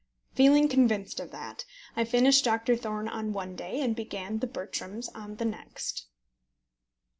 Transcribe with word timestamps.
Feeling 0.33 0.67
convinced 0.67 1.19
of 1.19 1.29
that, 1.29 1.63
I 1.95 2.05
finished 2.05 2.43
Doctor 2.43 2.75
Thorne 2.75 3.07
on 3.07 3.33
one 3.33 3.55
day, 3.55 3.81
and 3.81 3.95
began 3.95 4.39
The 4.39 4.47
Bertrams 4.47 5.09
on 5.13 5.35
the 5.35 5.45
next. 5.45 6.07